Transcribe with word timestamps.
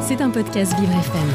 C'est 0.00 0.22
un 0.22 0.30
podcast 0.30 0.72
Vivre 0.78 0.92
FM. 0.92 1.28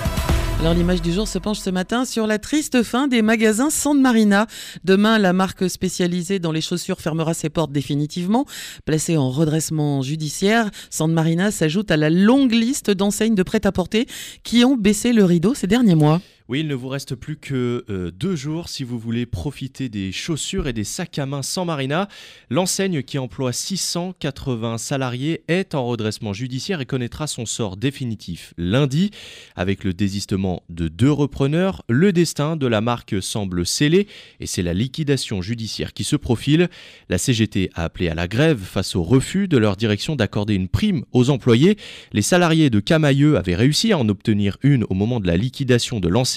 Alors 0.59 0.73
l'image 0.73 1.01
du 1.01 1.11
jour 1.11 1.27
se 1.27 1.37
penche 1.37 1.59
ce 1.59 1.69
matin 1.69 2.05
sur 2.05 2.25
la 2.25 2.39
triste 2.39 2.81
fin 2.81 3.07
des 3.07 3.21
magasins 3.21 3.69
San 3.69 4.01
Marina. 4.01 4.47
Demain, 4.83 5.19
la 5.19 5.33
marque 5.33 5.69
spécialisée 5.69 6.39
dans 6.39 6.51
les 6.51 6.61
chaussures 6.61 7.01
fermera 7.01 7.33
ses 7.33 7.49
portes 7.49 7.71
définitivement. 7.71 8.45
Placée 8.85 9.17
en 9.17 9.29
redressement 9.29 10.01
judiciaire, 10.01 10.71
San 10.89 11.11
Marina 11.11 11.51
s'ajoute 11.51 11.91
à 11.91 11.97
la 11.97 12.09
longue 12.09 12.53
liste 12.53 12.89
d'enseignes 12.89 13.35
de 13.35 13.43
prêt-à-porter 13.43 14.07
qui 14.43 14.65
ont 14.65 14.75
baissé 14.75 15.13
le 15.13 15.25
rideau 15.25 15.53
ces 15.53 15.67
derniers 15.67 15.95
mois. 15.95 16.19
Oui, 16.49 16.59
il 16.59 16.67
ne 16.67 16.75
vous 16.75 16.89
reste 16.89 17.15
plus 17.15 17.37
que 17.37 17.85
euh, 17.89 18.11
deux 18.11 18.35
jours 18.35 18.67
si 18.67 18.83
vous 18.83 18.99
voulez 18.99 19.25
profiter 19.25 19.87
des 19.87 20.11
chaussures 20.11 20.67
et 20.67 20.73
des 20.73 20.83
sacs 20.83 21.17
à 21.17 21.25
main 21.25 21.41
sans 21.41 21.63
marina. 21.63 22.09
L'enseigne 22.49 23.01
qui 23.01 23.17
emploie 23.17 23.53
680 23.53 24.77
salariés 24.77 25.45
est 25.47 25.73
en 25.73 25.85
redressement 25.85 26.33
judiciaire 26.33 26.81
et 26.81 26.85
connaîtra 26.85 27.27
son 27.27 27.45
sort 27.45 27.77
définitif 27.77 28.53
lundi. 28.57 29.11
Avec 29.55 29.85
le 29.85 29.93
désistement 29.93 30.63
de 30.67 30.89
deux 30.89 31.11
repreneurs, 31.11 31.85
le 31.87 32.11
destin 32.11 32.57
de 32.57 32.67
la 32.67 32.81
marque 32.81 33.23
semble 33.23 33.65
scellé 33.65 34.07
et 34.41 34.45
c'est 34.45 34.63
la 34.63 34.73
liquidation 34.73 35.41
judiciaire 35.41 35.93
qui 35.93 36.03
se 36.03 36.17
profile. 36.17 36.67
La 37.07 37.19
CGT 37.19 37.69
a 37.73 37.85
appelé 37.85 38.09
à 38.09 38.15
la 38.15 38.27
grève 38.27 38.59
face 38.59 38.97
au 38.97 39.03
refus 39.03 39.47
de 39.47 39.57
leur 39.57 39.77
direction 39.77 40.17
d'accorder 40.17 40.55
une 40.55 40.67
prime 40.67 41.05
aux 41.13 41.29
employés. 41.29 41.77
Les 42.11 42.21
salariés 42.21 42.69
de 42.69 42.81
Camailleux 42.81 43.37
avaient 43.37 43.55
réussi 43.55 43.93
à 43.93 43.97
en 43.97 44.09
obtenir 44.09 44.57
une 44.61 44.83
au 44.89 44.93
moment 44.93 45.21
de 45.21 45.27
la 45.27 45.37
liquidation 45.37 46.01
de 46.01 46.09
l'enseigne 46.09 46.32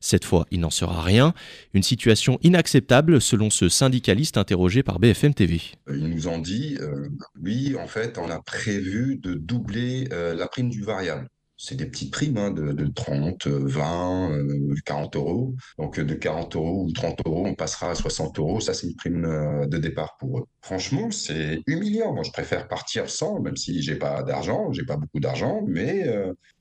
cette 0.00 0.24
fois, 0.24 0.46
il 0.50 0.60
n'en 0.60 0.70
sera 0.70 1.02
rien. 1.02 1.34
Une 1.74 1.82
situation 1.82 2.38
inacceptable 2.42 3.20
selon 3.20 3.50
ce 3.50 3.68
syndicaliste 3.68 4.36
interrogé 4.36 4.82
par 4.82 4.98
BFM 4.98 5.34
TV. 5.34 5.60
Ils 5.90 6.08
nous 6.08 6.28
ont 6.28 6.38
dit, 6.38 6.76
euh, 6.80 7.08
oui, 7.42 7.76
en 7.76 7.86
fait, 7.86 8.18
on 8.18 8.30
a 8.30 8.40
prévu 8.40 9.16
de 9.16 9.34
doubler 9.34 10.08
euh, 10.12 10.34
la 10.34 10.48
prime 10.48 10.68
du 10.68 10.82
variable 10.82 11.28
c'est 11.60 11.74
des 11.74 11.86
petites 11.86 12.12
primes 12.12 12.38
hein, 12.38 12.52
de, 12.52 12.86
30, 12.86 13.48
20, 13.48 14.44
40 14.84 15.16
euros. 15.16 15.56
Donc 15.76 15.98
de 15.98 16.14
40 16.14 16.54
euros 16.54 16.84
ou 16.84 16.92
30 16.92 17.18
euros, 17.26 17.46
on 17.48 17.54
passera 17.56 17.90
à 17.90 17.94
60 17.96 18.38
euros. 18.38 18.60
Ça, 18.60 18.74
c'est 18.74 18.86
une 18.86 18.94
prime 18.94 19.24
euh, 19.24 19.66
de 19.66 19.76
départ 19.76 20.16
pour 20.20 20.38
eux. 20.38 20.44
Franchement, 20.62 21.10
c'est 21.10 21.60
humiliant. 21.66 22.14
Moi, 22.14 22.22
je 22.22 22.30
préfère 22.30 22.68
partir 22.68 23.10
sans, 23.10 23.40
même 23.40 23.56
si 23.56 23.82
j'ai 23.82 23.96
pas 23.96 24.22
d'argent, 24.22 24.72
j'ai 24.72 24.84
pas 24.84 24.96
beaucoup 24.96 25.18
d'argent, 25.18 25.64
mais 25.66 26.06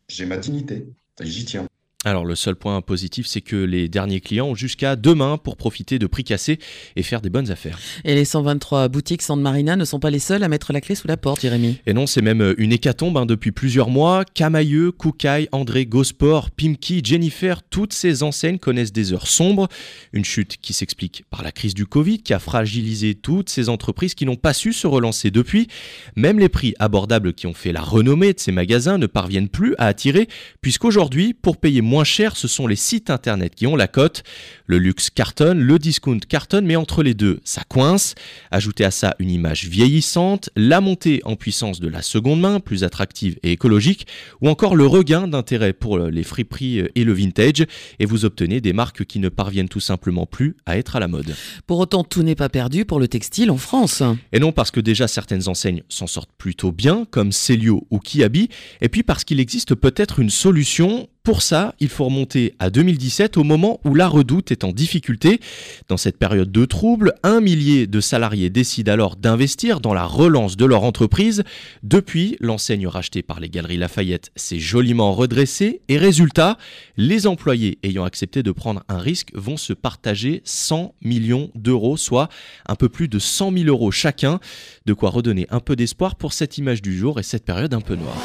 j'ai 0.07 0.25
ma 0.25 0.37
dignité. 0.37 0.87
J'y 1.21 1.45
tiens. 1.45 1.66
Alors 2.07 2.25
le 2.25 2.35
seul 2.35 2.55
point 2.55 2.79
positif, 2.81 3.27
c'est 3.27 3.41
que 3.41 3.57
les 3.57 3.89
derniers 3.89 4.21
clients 4.21 4.47
ont 4.47 4.55
jusqu'à 4.55 4.95
demain 4.95 5.37
pour 5.37 5.57
profiter 5.57 5.99
de 5.99 6.07
prix 6.07 6.23
cassés 6.23 6.57
et 6.95 7.03
faire 7.03 7.21
des 7.21 7.29
bonnes 7.29 7.51
affaires. 7.51 7.77
Et 8.05 8.15
les 8.15 8.23
123 8.23 8.87
boutiques 8.87 9.21
San 9.21 9.41
Marina 9.41 9.75
ne 9.75 9.83
sont 9.83 9.99
pas 9.99 10.09
les 10.09 10.19
seuls 10.19 10.41
à 10.41 10.47
mettre 10.47 10.71
la 10.71 10.79
clé 10.79 10.95
sous 10.95 11.07
la 11.09 11.17
porte, 11.17 11.41
Jérémy. 11.41 11.79
Et 11.85 11.93
non, 11.93 12.07
c'est 12.07 12.21
même 12.21 12.55
une 12.57 12.71
hécatombe 12.71 13.17
hein, 13.17 13.25
depuis 13.25 13.51
plusieurs 13.51 13.89
mois. 13.89 14.23
Camailleux, 14.23 14.93
Koukaï, 14.93 15.49
André, 15.51 15.85
Gosport, 15.85 16.49
Pimki, 16.51 17.01
Jennifer, 17.03 17.61
toutes 17.63 17.91
ces 17.91 18.23
enseignes 18.23 18.57
connaissent 18.57 18.93
des 18.93 19.11
heures 19.11 19.27
sombres. 19.27 19.67
Une 20.13 20.23
chute 20.23 20.57
qui 20.61 20.71
s'explique 20.71 21.25
par 21.29 21.43
la 21.43 21.51
crise 21.51 21.73
du 21.73 21.85
Covid 21.85 22.19
qui 22.19 22.33
a 22.33 22.39
fragilisé 22.39 23.15
toutes 23.15 23.49
ces 23.49 23.67
entreprises 23.67 24.15
qui 24.15 24.25
n'ont 24.25 24.37
pas 24.37 24.53
su 24.53 24.71
se 24.71 24.87
relancer 24.87 25.29
depuis. 25.29 25.67
Même 26.15 26.39
les 26.39 26.49
prix 26.49 26.73
abordables 26.79 27.33
qui 27.33 27.47
ont 27.47 27.53
fait 27.53 27.73
la 27.73 27.81
renommée 27.81 28.31
de 28.31 28.39
ces 28.39 28.53
magasins 28.53 28.97
ne 28.97 29.07
parviennent 29.07 29.49
plus 29.49 29.75
à 29.77 29.87
attirer 29.87 30.29
puisqu'aujourd'hui, 30.61 31.33
pour 31.33 31.57
payer 31.57 31.81
moins 31.97 32.03
cher, 32.03 32.37
ce 32.37 32.47
sont 32.47 32.67
les 32.67 32.75
sites 32.75 33.09
internet 33.09 33.55
qui 33.55 33.65
ont 33.65 33.75
la 33.75 33.87
cote. 33.87 34.21
Le 34.67 34.77
luxe 34.77 35.09
cartonne, 35.09 35.59
le 35.59 35.79
discount 35.79 36.19
cartonne, 36.19 36.63
mais 36.63 36.75
entre 36.75 37.01
les 37.01 37.15
deux, 37.15 37.39
ça 37.43 37.63
coince. 37.67 38.13
Ajoutez 38.51 38.83
à 38.83 38.91
ça 38.91 39.15
une 39.17 39.31
image 39.31 39.65
vieillissante, 39.65 40.51
la 40.55 40.79
montée 40.79 41.21
en 41.23 41.35
puissance 41.35 41.79
de 41.79 41.87
la 41.87 42.03
seconde 42.03 42.39
main, 42.39 42.59
plus 42.59 42.83
attractive 42.83 43.39
et 43.41 43.51
écologique, 43.51 44.05
ou 44.41 44.49
encore 44.49 44.75
le 44.75 44.85
regain 44.85 45.27
d'intérêt 45.27 45.73
pour 45.73 45.97
les 45.97 46.21
friperies 46.21 46.83
et 46.93 47.03
le 47.03 47.13
vintage, 47.13 47.65
et 47.97 48.05
vous 48.05 48.25
obtenez 48.25 48.61
des 48.61 48.73
marques 48.73 49.03
qui 49.05 49.17
ne 49.17 49.29
parviennent 49.29 49.67
tout 49.67 49.79
simplement 49.79 50.27
plus 50.27 50.55
à 50.67 50.77
être 50.77 50.97
à 50.97 50.99
la 50.99 51.07
mode. 51.07 51.33
Pour 51.65 51.79
autant, 51.79 52.03
tout 52.03 52.21
n'est 52.21 52.35
pas 52.35 52.49
perdu 52.49 52.85
pour 52.85 52.99
le 52.99 53.07
textile 53.07 53.49
en 53.49 53.57
France. 53.57 54.03
Et 54.33 54.39
non 54.39 54.51
parce 54.51 54.69
que 54.69 54.81
déjà 54.81 55.07
certaines 55.07 55.47
enseignes 55.49 55.81
s'en 55.89 56.05
sortent 56.05 56.33
plutôt 56.37 56.71
bien, 56.71 57.07
comme 57.09 57.31
Célio 57.31 57.87
ou 57.89 57.97
Kiabi, 57.97 58.49
et 58.81 58.89
puis 58.89 59.01
parce 59.01 59.23
qu'il 59.23 59.39
existe 59.39 59.73
peut-être 59.73 60.19
une 60.19 60.29
solution 60.29 61.09
pour 61.27 61.41
ça, 61.41 61.75
il 61.81 61.89
faut 61.89 62.05
remonter 62.05 62.53
à 62.57 62.69
2017 62.69 63.35
au 63.35 63.43
moment 63.43 63.81
où 63.83 63.93
la 63.93 64.07
redoute 64.07 64.49
est 64.53 64.63
en 64.63 64.71
difficulté. 64.71 65.41
Dans 65.89 65.97
cette 65.97 66.17
période 66.17 66.53
de 66.53 66.63
trouble, 66.63 67.15
un 67.21 67.41
millier 67.41 67.85
de 67.85 67.99
salariés 67.99 68.49
décident 68.49 68.93
alors 68.93 69.17
d'investir 69.17 69.81
dans 69.81 69.93
la 69.93 70.05
relance 70.05 70.55
de 70.55 70.63
leur 70.63 70.83
entreprise. 70.83 71.43
Depuis, 71.83 72.37
l'enseigne 72.39 72.87
rachetée 72.87 73.23
par 73.23 73.41
les 73.41 73.49
Galeries 73.49 73.75
Lafayette 73.75 74.31
s'est 74.37 74.57
joliment 74.57 75.11
redressée 75.11 75.81
et 75.89 75.97
résultat, 75.97 76.57
les 76.95 77.27
employés 77.27 77.77
ayant 77.83 78.05
accepté 78.05 78.41
de 78.41 78.51
prendre 78.53 78.83
un 78.87 78.99
risque 78.99 79.31
vont 79.35 79.57
se 79.57 79.73
partager 79.73 80.41
100 80.45 80.95
millions 81.01 81.51
d'euros, 81.55 81.97
soit 81.97 82.29
un 82.67 82.75
peu 82.75 82.87
plus 82.87 83.09
de 83.09 83.19
100 83.19 83.51
000 83.51 83.65
euros 83.65 83.91
chacun. 83.91 84.39
De 84.85 84.93
quoi 84.93 85.09
redonner 85.09 85.45
un 85.49 85.59
peu 85.59 85.75
d'espoir 85.75 86.15
pour 86.15 86.31
cette 86.31 86.57
image 86.57 86.81
du 86.81 86.97
jour 86.97 87.19
et 87.19 87.23
cette 87.23 87.43
période 87.43 87.73
un 87.73 87.81
peu 87.81 87.95
noire. 87.95 88.15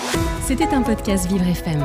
C'était 0.47 0.69
un 0.69 0.83
podcast 0.83 1.29
Vivre 1.29 1.49
FM. 1.49 1.85